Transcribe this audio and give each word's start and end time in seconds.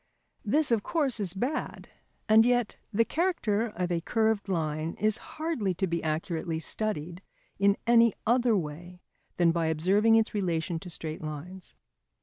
This, 0.43 0.71
of 0.71 0.81
course, 0.81 1.19
is 1.19 1.35
bad, 1.35 1.87
and 2.27 2.43
yet 2.43 2.75
the 2.91 3.05
character 3.05 3.67
of 3.67 3.91
a 3.91 4.01
curved 4.01 4.49
line 4.49 4.95
is 4.99 5.19
hardly 5.37 5.75
to 5.75 5.85
be 5.85 6.01
accurately 6.03 6.59
studied 6.59 7.21
in 7.59 7.77
any 7.85 8.15
other 8.25 8.57
way 8.57 9.03
than 9.37 9.51
by 9.51 9.67
observing 9.67 10.15
its 10.15 10.33
relation 10.33 10.79
to 10.79 10.89
straight 10.89 11.21
lines. 11.21 11.75